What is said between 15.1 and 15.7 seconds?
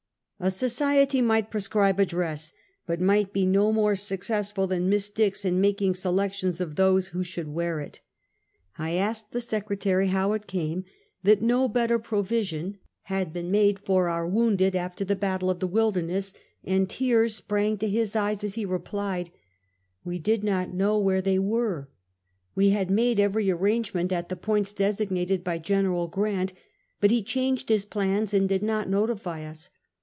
battle of the